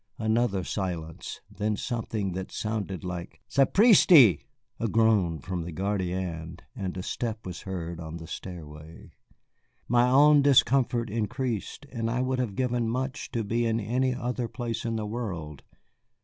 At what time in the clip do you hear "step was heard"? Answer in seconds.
7.03-7.99